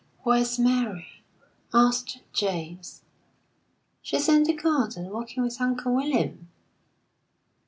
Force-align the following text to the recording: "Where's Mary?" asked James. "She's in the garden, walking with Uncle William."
"Where's 0.23 0.57
Mary?" 0.57 1.21
asked 1.75 2.21
James. 2.33 3.03
"She's 4.01 4.27
in 4.27 4.45
the 4.45 4.53
garden, 4.53 5.11
walking 5.11 5.43
with 5.43 5.61
Uncle 5.61 5.93
William." 5.93 6.49